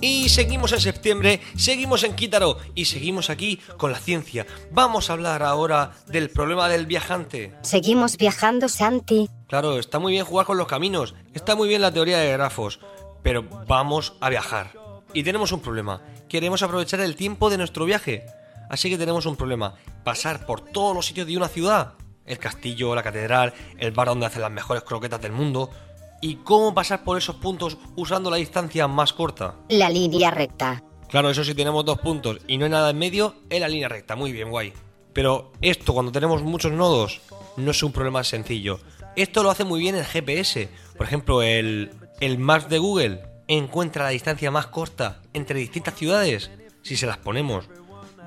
Y 0.00 0.28
seguimos 0.28 0.72
en 0.72 0.80
septiembre, 0.80 1.40
seguimos 1.56 2.04
en 2.04 2.14
Quítaro 2.14 2.58
y 2.76 2.84
seguimos 2.84 3.30
aquí 3.30 3.58
con 3.76 3.90
la 3.90 3.98
ciencia. 3.98 4.46
Vamos 4.70 5.10
a 5.10 5.14
hablar 5.14 5.42
ahora 5.42 5.92
del 6.06 6.30
problema 6.30 6.68
del 6.68 6.86
viajante. 6.86 7.52
Seguimos 7.62 8.16
viajando, 8.16 8.68
Santi. 8.68 9.28
Claro, 9.48 9.76
está 9.76 9.98
muy 9.98 10.12
bien 10.12 10.24
jugar 10.24 10.46
con 10.46 10.56
los 10.56 10.68
caminos, 10.68 11.16
está 11.34 11.56
muy 11.56 11.68
bien 11.68 11.82
la 11.82 11.92
teoría 11.92 12.18
de 12.18 12.30
grafos, 12.30 12.78
pero 13.24 13.42
vamos 13.66 14.14
a 14.20 14.28
viajar. 14.30 14.72
Y 15.14 15.24
tenemos 15.24 15.50
un 15.50 15.60
problema, 15.60 16.00
queremos 16.28 16.62
aprovechar 16.62 17.00
el 17.00 17.16
tiempo 17.16 17.50
de 17.50 17.58
nuestro 17.58 17.84
viaje. 17.84 18.24
Así 18.70 18.90
que 18.90 18.98
tenemos 18.98 19.26
un 19.26 19.34
problema, 19.34 19.74
pasar 20.04 20.46
por 20.46 20.60
todos 20.60 20.94
los 20.94 21.06
sitios 21.06 21.26
de 21.26 21.36
una 21.36 21.48
ciudad. 21.48 21.94
El 22.24 22.38
castillo, 22.38 22.94
la 22.94 23.02
catedral, 23.02 23.54
el 23.78 23.90
bar 23.90 24.08
donde 24.08 24.26
hacen 24.26 24.42
las 24.42 24.50
mejores 24.52 24.84
croquetas 24.84 25.22
del 25.22 25.32
mundo, 25.32 25.70
y 26.20 26.36
cómo 26.36 26.74
pasar 26.74 27.04
por 27.04 27.18
esos 27.18 27.36
puntos 27.36 27.78
usando 27.96 28.30
la 28.30 28.36
distancia 28.36 28.88
más 28.88 29.12
corta. 29.12 29.54
La 29.68 29.90
línea 29.90 30.30
recta. 30.30 30.82
Claro, 31.08 31.30
eso 31.30 31.44
sí 31.44 31.54
tenemos 31.54 31.84
dos 31.84 31.98
puntos 31.98 32.38
y 32.46 32.58
no 32.58 32.64
hay 32.64 32.70
nada 32.70 32.90
en 32.90 32.98
medio, 32.98 33.34
es 33.48 33.60
la 33.60 33.68
línea 33.68 33.88
recta, 33.88 34.16
muy 34.16 34.32
bien, 34.32 34.50
guay. 34.50 34.72
Pero 35.12 35.52
esto 35.60 35.94
cuando 35.94 36.12
tenemos 36.12 36.42
muchos 36.42 36.72
nodos 36.72 37.20
no 37.56 37.70
es 37.70 37.82
un 37.82 37.92
problema 37.92 38.22
sencillo. 38.24 38.80
Esto 39.16 39.42
lo 39.42 39.50
hace 39.50 39.64
muy 39.64 39.80
bien 39.80 39.96
el 39.96 40.04
GPS. 40.04 40.68
Por 40.96 41.06
ejemplo, 41.06 41.42
el, 41.42 41.90
el 42.20 42.38
Maps 42.38 42.68
de 42.68 42.78
Google 42.78 43.22
encuentra 43.48 44.04
la 44.04 44.10
distancia 44.10 44.50
más 44.50 44.66
corta 44.66 45.22
entre 45.32 45.58
distintas 45.58 45.94
ciudades 45.94 46.50
si 46.82 46.96
se 46.96 47.06
las 47.06 47.18
ponemos. 47.18 47.68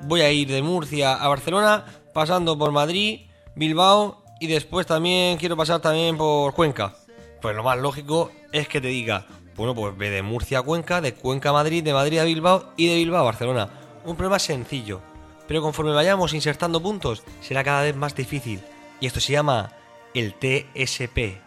Voy 0.03 0.21
a 0.21 0.31
ir 0.31 0.47
de 0.49 0.61
Murcia 0.61 1.13
a 1.13 1.27
Barcelona, 1.27 1.85
pasando 2.13 2.57
por 2.57 2.71
Madrid, 2.71 3.27
Bilbao 3.55 4.23
y 4.39 4.47
después 4.47 4.87
también 4.87 5.37
quiero 5.37 5.55
pasar 5.55 5.81
también 5.81 6.17
por 6.17 6.53
Cuenca. 6.53 6.95
Pues 7.41 7.55
lo 7.55 7.63
más 7.63 7.79
lógico 7.79 8.31
es 8.51 8.67
que 8.67 8.79
te 8.79 8.87
diga, 8.87 9.25
bueno, 9.55 9.73
pues 9.73 9.97
ve 9.97 10.09
de 10.09 10.21
Murcia 10.21 10.59
a 10.59 10.61
Cuenca, 10.61 11.01
de 11.01 11.13
Cuenca 11.13 11.49
a 11.49 11.53
Madrid, 11.53 11.83
de 11.83 11.93
Madrid 11.93 12.19
a 12.19 12.23
Bilbao 12.23 12.71
y 12.77 12.87
de 12.87 12.95
Bilbao 12.95 13.21
a 13.21 13.25
Barcelona. 13.25 13.69
Un 14.05 14.15
problema 14.15 14.39
sencillo, 14.39 15.01
pero 15.47 15.61
conforme 15.61 15.91
vayamos 15.91 16.33
insertando 16.33 16.81
puntos 16.81 17.23
será 17.41 17.63
cada 17.63 17.81
vez 17.81 17.95
más 17.95 18.15
difícil. 18.15 18.61
Y 18.99 19.07
esto 19.07 19.19
se 19.19 19.33
llama 19.33 19.73
el 20.13 20.35
TSP, 20.35 21.39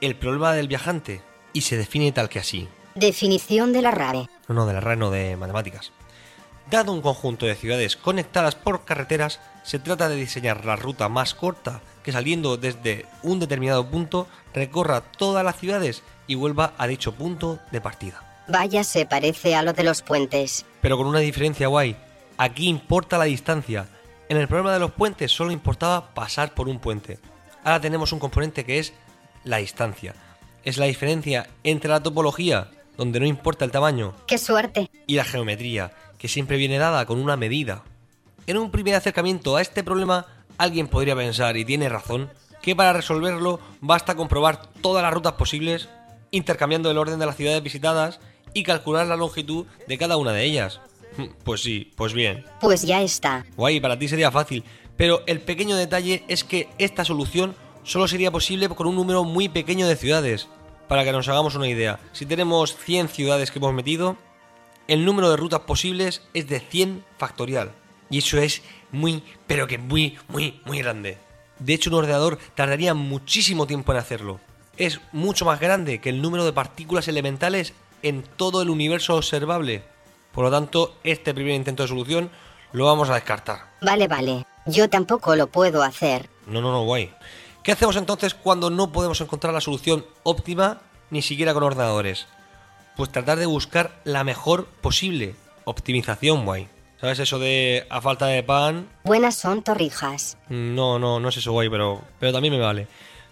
el 0.00 0.16
problema 0.16 0.52
del 0.54 0.68
viajante, 0.68 1.20
y 1.52 1.60
se 1.60 1.76
define 1.76 2.12
tal 2.12 2.28
que 2.28 2.38
así. 2.38 2.68
Definición 2.94 3.72
de 3.72 3.82
la 3.82 3.90
RAE. 3.90 4.28
No, 4.48 4.54
no, 4.54 4.66
de 4.66 4.72
la 4.72 4.80
RAE, 4.80 4.96
no 4.96 5.10
de 5.10 5.36
matemáticas. 5.36 5.92
Dado 6.70 6.92
un 6.92 7.02
conjunto 7.02 7.44
de 7.44 7.54
ciudades 7.54 7.96
conectadas 7.96 8.54
por 8.54 8.84
carreteras, 8.84 9.40
se 9.62 9.78
trata 9.78 10.08
de 10.08 10.16
diseñar 10.16 10.64
la 10.64 10.76
ruta 10.76 11.08
más 11.08 11.34
corta 11.34 11.80
que 12.02 12.12
saliendo 12.12 12.56
desde 12.56 13.06
un 13.22 13.38
determinado 13.38 13.88
punto 13.88 14.26
recorra 14.54 15.00
todas 15.00 15.44
las 15.44 15.56
ciudades 15.56 16.02
y 16.26 16.34
vuelva 16.34 16.74
a 16.78 16.86
dicho 16.86 17.12
punto 17.12 17.58
de 17.70 17.80
partida. 17.80 18.22
Vaya, 18.48 18.82
se 18.84 19.06
parece 19.06 19.54
a 19.54 19.62
lo 19.62 19.72
de 19.72 19.84
los 19.84 20.02
puentes. 20.02 20.66
Pero 20.80 20.96
con 20.96 21.06
una 21.06 21.20
diferencia 21.20 21.68
guay. 21.68 21.96
Aquí 22.38 22.68
importa 22.68 23.18
la 23.18 23.24
distancia. 23.24 23.86
En 24.28 24.36
el 24.36 24.48
problema 24.48 24.72
de 24.72 24.80
los 24.80 24.92
puentes 24.92 25.30
solo 25.30 25.52
importaba 25.52 26.12
pasar 26.14 26.54
por 26.54 26.68
un 26.68 26.80
puente. 26.80 27.18
Ahora 27.62 27.80
tenemos 27.80 28.12
un 28.12 28.18
componente 28.18 28.64
que 28.64 28.78
es 28.78 28.92
la 29.44 29.58
distancia. 29.58 30.14
Es 30.64 30.78
la 30.78 30.86
diferencia 30.86 31.48
entre 31.62 31.90
la 31.90 32.02
topología, 32.02 32.68
donde 32.96 33.20
no 33.20 33.26
importa 33.26 33.64
el 33.64 33.70
tamaño. 33.70 34.14
¡Qué 34.26 34.38
suerte! 34.38 34.90
Y 35.06 35.14
la 35.14 35.24
geometría, 35.24 35.92
que 36.18 36.28
siempre 36.28 36.56
viene 36.56 36.78
dada 36.78 37.06
con 37.06 37.20
una 37.20 37.36
medida. 37.36 37.82
En 38.46 38.56
un 38.58 38.70
primer 38.70 38.94
acercamiento 38.94 39.56
a 39.56 39.62
este 39.62 39.84
problema 39.84 40.26
Alguien 40.58 40.86
podría 40.86 41.16
pensar, 41.16 41.56
y 41.56 41.64
tiene 41.64 41.88
razón, 41.88 42.30
que 42.60 42.76
para 42.76 42.92
resolverlo 42.92 43.60
basta 43.80 44.14
comprobar 44.14 44.66
todas 44.80 45.02
las 45.02 45.12
rutas 45.12 45.32
posibles, 45.32 45.88
intercambiando 46.30 46.90
el 46.90 46.98
orden 46.98 47.18
de 47.18 47.26
las 47.26 47.36
ciudades 47.36 47.62
visitadas 47.62 48.20
y 48.54 48.62
calcular 48.62 49.06
la 49.06 49.16
longitud 49.16 49.66
de 49.88 49.98
cada 49.98 50.16
una 50.16 50.32
de 50.32 50.44
ellas. 50.44 50.80
Pues 51.44 51.62
sí, 51.62 51.92
pues 51.96 52.14
bien. 52.14 52.44
Pues 52.60 52.82
ya 52.82 53.02
está. 53.02 53.44
Guay, 53.56 53.80
para 53.80 53.98
ti 53.98 54.08
sería 54.08 54.30
fácil, 54.30 54.64
pero 54.96 55.22
el 55.26 55.40
pequeño 55.40 55.76
detalle 55.76 56.24
es 56.28 56.42
que 56.44 56.70
esta 56.78 57.04
solución 57.04 57.54
solo 57.82 58.08
sería 58.08 58.30
posible 58.30 58.68
con 58.68 58.86
un 58.86 58.94
número 58.94 59.24
muy 59.24 59.48
pequeño 59.48 59.86
de 59.88 59.96
ciudades. 59.96 60.48
Para 60.88 61.04
que 61.04 61.12
nos 61.12 61.28
hagamos 61.28 61.54
una 61.54 61.68
idea, 61.68 61.98
si 62.12 62.24
tenemos 62.24 62.76
100 62.76 63.08
ciudades 63.08 63.50
que 63.50 63.58
hemos 63.58 63.74
metido, 63.74 64.16
el 64.88 65.04
número 65.04 65.28
de 65.28 65.36
rutas 65.36 65.60
posibles 65.60 66.22
es 66.34 66.48
de 66.48 66.60
100 66.60 67.04
factorial. 67.18 67.72
Y 68.12 68.18
eso 68.18 68.38
es 68.38 68.62
muy, 68.92 69.24
pero 69.46 69.66
que 69.66 69.78
muy, 69.78 70.18
muy, 70.28 70.60
muy 70.66 70.78
grande. 70.80 71.16
De 71.58 71.72
hecho, 71.72 71.88
un 71.88 71.96
ordenador 71.96 72.38
tardaría 72.54 72.92
muchísimo 72.92 73.66
tiempo 73.66 73.90
en 73.90 73.98
hacerlo. 73.98 74.38
Es 74.76 75.00
mucho 75.12 75.46
más 75.46 75.58
grande 75.58 75.98
que 75.98 76.10
el 76.10 76.20
número 76.20 76.44
de 76.44 76.52
partículas 76.52 77.08
elementales 77.08 77.72
en 78.02 78.22
todo 78.22 78.60
el 78.60 78.68
universo 78.68 79.16
observable. 79.16 79.82
Por 80.32 80.44
lo 80.44 80.50
tanto, 80.50 80.94
este 81.04 81.32
primer 81.32 81.54
intento 81.54 81.84
de 81.84 81.88
solución 81.88 82.30
lo 82.72 82.84
vamos 82.84 83.08
a 83.08 83.14
descartar. 83.14 83.70
Vale, 83.80 84.06
vale. 84.08 84.44
Yo 84.66 84.90
tampoco 84.90 85.34
lo 85.34 85.46
puedo 85.46 85.82
hacer. 85.82 86.28
No, 86.46 86.60
no, 86.60 86.70
no, 86.70 86.84
guay. 86.84 87.14
¿Qué 87.62 87.72
hacemos 87.72 87.96
entonces 87.96 88.34
cuando 88.34 88.68
no 88.68 88.92
podemos 88.92 89.22
encontrar 89.22 89.54
la 89.54 89.62
solución 89.62 90.04
óptima 90.22 90.82
ni 91.10 91.22
siquiera 91.22 91.54
con 91.54 91.62
ordenadores? 91.62 92.26
Pues 92.94 93.10
tratar 93.10 93.38
de 93.38 93.46
buscar 93.46 94.02
la 94.04 94.22
mejor 94.22 94.66
posible. 94.66 95.34
Optimización, 95.64 96.44
guay. 96.44 96.68
¿Sabes 97.02 97.18
eso 97.18 97.40
de 97.40 97.84
a 97.90 98.00
falta 98.00 98.26
de 98.26 98.44
pan? 98.44 98.86
Buenas 99.02 99.34
son 99.34 99.64
torrijas. 99.64 100.38
No, 100.48 101.00
no, 101.00 101.18
no 101.18 101.30
es 101.30 101.36
eso, 101.36 101.50
guay, 101.50 101.68
pero, 101.68 102.00
pero 102.20 102.32
también 102.32 102.54
me 102.54 102.60
vale. 102.60 102.86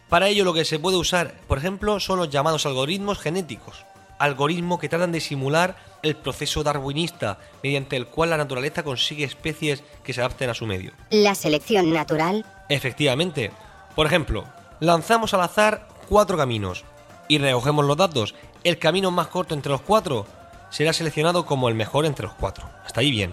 Para 0.09 0.27
ello 0.27 0.45
lo 0.45 0.53
que 0.53 0.65
se 0.65 0.81
puede 0.81 0.97
usar, 0.97 1.35
por 1.47 1.59
ejemplo, 1.59 2.01
son 2.01 2.19
los 2.19 2.31
llamados 2.31 2.67
algoritmos 2.67 3.21
genéticos. 3.21 3.85
Algoritmos 4.19 4.81
que 4.81 4.89
tratan 4.89 5.13
de 5.13 5.21
simular 5.21 5.77
el 6.03 6.17
proceso 6.17 6.65
darwinista, 6.65 7.39
mediante 7.63 7.97
el 7.97 8.09
cual 8.09 8.31
la 8.31 8.39
naturaleza 8.39 8.83
consigue 8.83 9.23
especies 9.23 9.85
que 10.03 10.15
se 10.15 10.21
adapten 10.21 10.51
a 10.51 10.55
su 10.55 10.67
medio. 10.67 10.91
La 11.11 11.37
selección 11.37 11.93
natural. 11.93 12.45
Efectivamente. 12.69 13.53
Por 13.95 14.05
ejemplo, 14.05 14.47
lanzamos 14.81 15.33
al 15.33 15.43
azar 15.43 15.87
cuatro 16.09 16.37
caminos 16.37 16.85
y 17.29 17.39
recogemos 17.39 17.85
los 17.85 17.97
datos. 17.97 18.35
El 18.65 18.81
camino 18.81 19.13
más 19.13 19.29
corto 19.29 19.55
entre 19.55 19.71
los 19.71 19.83
cuatro 19.83 20.27
será 20.71 20.93
seleccionado 20.93 21.47
como 21.47 21.69
el 21.69 21.77
mejor 21.77 22.05
entre 22.05 22.27
los 22.27 22.35
cuatro. 22.35 22.69
Hasta 22.85 23.01
ahí 23.01 23.13
bien 23.13 23.33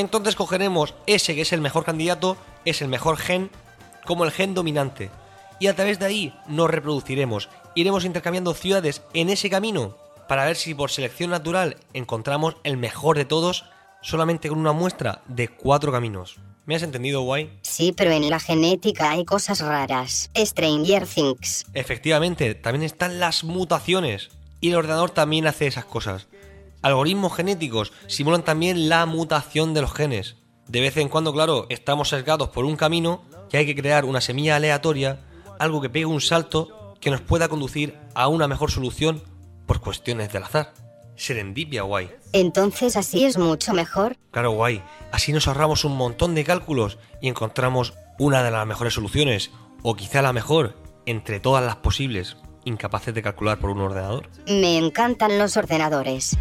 entonces 0.00 0.36
cogeremos 0.36 0.94
ese 1.06 1.34
que 1.34 1.42
es 1.42 1.52
el 1.52 1.60
mejor 1.60 1.84
candidato, 1.84 2.36
es 2.64 2.82
el 2.82 2.88
mejor 2.88 3.16
gen, 3.16 3.50
como 4.04 4.24
el 4.24 4.30
gen 4.30 4.54
dominante. 4.54 5.10
Y 5.60 5.66
a 5.66 5.74
través 5.74 5.98
de 5.98 6.06
ahí 6.06 6.34
nos 6.46 6.70
reproduciremos. 6.70 7.48
Iremos 7.74 8.04
intercambiando 8.04 8.54
ciudades 8.54 9.02
en 9.14 9.28
ese 9.28 9.50
camino 9.50 9.96
para 10.28 10.44
ver 10.44 10.56
si 10.56 10.74
por 10.74 10.90
selección 10.90 11.30
natural 11.30 11.76
encontramos 11.94 12.56
el 12.64 12.76
mejor 12.76 13.16
de 13.16 13.24
todos 13.24 13.64
solamente 14.02 14.48
con 14.48 14.58
una 14.58 14.72
muestra 14.72 15.22
de 15.26 15.48
cuatro 15.48 15.90
caminos. 15.90 16.36
¿Me 16.66 16.76
has 16.76 16.82
entendido, 16.82 17.22
Guay? 17.22 17.50
Sí, 17.62 17.94
pero 17.96 18.10
en 18.10 18.28
la 18.28 18.38
genética 18.38 19.10
hay 19.10 19.24
cosas 19.24 19.60
raras. 19.60 20.30
Stranger 20.36 21.06
Things. 21.06 21.64
Efectivamente, 21.72 22.54
también 22.54 22.82
están 22.82 23.18
las 23.18 23.42
mutaciones. 23.42 24.28
Y 24.60 24.68
el 24.68 24.76
ordenador 24.76 25.10
también 25.10 25.46
hace 25.46 25.66
esas 25.66 25.86
cosas. 25.86 26.26
Algoritmos 26.80 27.34
genéticos 27.34 27.92
simulan 28.06 28.44
también 28.44 28.88
la 28.88 29.04
mutación 29.06 29.74
de 29.74 29.82
los 29.82 29.92
genes. 29.92 30.36
De 30.68 30.80
vez 30.80 30.96
en 30.96 31.08
cuando, 31.08 31.32
claro, 31.32 31.66
estamos 31.70 32.10
sesgados 32.10 32.50
por 32.50 32.64
un 32.64 32.76
camino 32.76 33.22
que 33.50 33.58
hay 33.58 33.66
que 33.66 33.74
crear 33.74 34.04
una 34.04 34.20
semilla 34.20 34.56
aleatoria, 34.56 35.20
algo 35.58 35.80
que 35.80 35.90
pegue 35.90 36.06
un 36.06 36.20
salto 36.20 36.94
que 37.00 37.10
nos 37.10 37.20
pueda 37.20 37.48
conducir 37.48 37.98
a 38.14 38.28
una 38.28 38.46
mejor 38.46 38.70
solución 38.70 39.22
por 39.66 39.80
cuestiones 39.80 40.32
del 40.32 40.44
azar. 40.44 40.72
Serendipia, 41.16 41.82
guay. 41.82 42.10
Entonces 42.32 42.96
así 42.96 43.24
es 43.24 43.38
mucho 43.38 43.72
mejor. 43.72 44.16
Claro, 44.30 44.52
guay. 44.52 44.82
Así 45.10 45.32
nos 45.32 45.48
ahorramos 45.48 45.84
un 45.84 45.96
montón 45.96 46.34
de 46.36 46.44
cálculos 46.44 46.98
y 47.20 47.28
encontramos 47.28 47.94
una 48.18 48.44
de 48.44 48.52
las 48.52 48.66
mejores 48.66 48.94
soluciones, 48.94 49.50
o 49.82 49.96
quizá 49.96 50.22
la 50.22 50.32
mejor, 50.32 50.76
entre 51.06 51.40
todas 51.40 51.64
las 51.64 51.76
posibles, 51.76 52.36
incapaces 52.68 53.14
de 53.14 53.22
calcular 53.22 53.58
por 53.58 53.70
un 53.70 53.80
ordenador. 53.80 54.28
Me 54.46 54.78
encantan 54.78 55.38
los 55.38 55.56
ordenadores. 55.56 56.36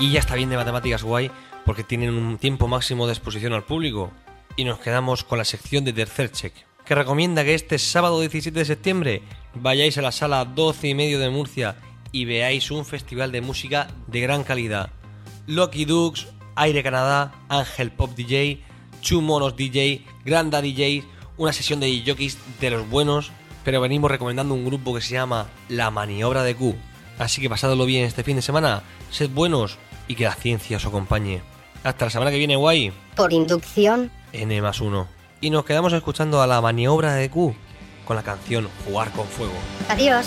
Y 0.00 0.12
ya 0.12 0.20
está 0.20 0.36
bien 0.36 0.48
de 0.48 0.56
matemáticas 0.56 1.02
guay 1.02 1.30
porque 1.64 1.82
tienen 1.84 2.14
un 2.14 2.38
tiempo 2.38 2.68
máximo 2.68 3.06
de 3.06 3.12
exposición 3.12 3.52
al 3.52 3.64
público. 3.64 4.12
Y 4.56 4.64
nos 4.64 4.78
quedamos 4.78 5.24
con 5.24 5.38
la 5.38 5.44
sección 5.44 5.84
de 5.84 5.92
tercer 5.92 6.30
check, 6.32 6.54
que 6.84 6.94
recomienda 6.94 7.44
que 7.44 7.54
este 7.54 7.78
sábado 7.78 8.20
17 8.20 8.58
de 8.58 8.64
septiembre 8.64 9.22
vayáis 9.54 9.98
a 9.98 10.02
la 10.02 10.12
sala 10.12 10.44
12 10.44 10.88
y 10.88 10.94
medio 10.94 11.18
de 11.18 11.30
Murcia 11.30 11.76
y 12.12 12.24
veáis 12.24 12.70
un 12.70 12.84
festival 12.84 13.32
de 13.32 13.40
música 13.40 13.88
de 14.06 14.20
gran 14.20 14.44
calidad. 14.44 14.90
Lucky 15.46 15.84
Dukes, 15.84 16.28
Aire 16.54 16.82
Canadá, 16.82 17.32
Ángel 17.48 17.90
Pop 17.90 18.14
DJ, 18.14 18.62
Chu 19.00 19.20
Monos 19.20 19.56
DJ, 19.56 20.04
Granda 20.24 20.60
DJ, 20.60 21.04
una 21.36 21.52
sesión 21.52 21.80
de 21.80 22.02
jockeys 22.06 22.38
de 22.60 22.70
los 22.70 22.88
buenos, 22.88 23.30
pero 23.64 23.80
venimos 23.80 24.10
recomendando 24.10 24.54
un 24.54 24.64
grupo 24.64 24.94
que 24.94 25.00
se 25.00 25.14
llama 25.14 25.46
La 25.68 25.90
Maniobra 25.90 26.42
de 26.42 26.54
Q. 26.54 26.74
Así 27.18 27.40
que 27.40 27.50
pasadlo 27.50 27.84
bien 27.86 28.04
este 28.04 28.24
fin 28.24 28.36
de 28.36 28.42
semana, 28.42 28.82
sed 29.10 29.30
buenos 29.30 29.78
y 30.06 30.14
que 30.14 30.24
la 30.24 30.34
ciencia 30.34 30.76
os 30.76 30.86
acompañe. 30.86 31.42
Hasta 31.84 32.06
la 32.06 32.10
semana 32.10 32.30
que 32.30 32.38
viene, 32.38 32.56
guay. 32.56 32.92
Por 33.14 33.32
inducción, 33.32 34.10
N 34.32 34.62
más 34.62 34.80
1. 34.80 35.06
Y 35.40 35.50
nos 35.50 35.64
quedamos 35.64 35.92
escuchando 35.92 36.42
a 36.42 36.46
la 36.46 36.60
maniobra 36.60 37.14
de 37.14 37.30
Q 37.30 37.54
con 38.04 38.16
la 38.16 38.22
canción 38.22 38.68
Jugar 38.84 39.12
con 39.12 39.26
Fuego. 39.26 39.52
adiós. 39.88 40.26